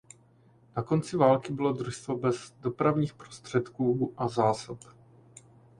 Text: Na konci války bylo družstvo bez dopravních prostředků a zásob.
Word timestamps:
Na 0.75 0.83
konci 0.83 1.17
války 1.17 1.53
bylo 1.53 1.73
družstvo 1.73 2.17
bez 2.17 2.53
dopravních 2.59 3.13
prostředků 3.13 4.13
a 4.17 4.27
zásob. 4.27 4.79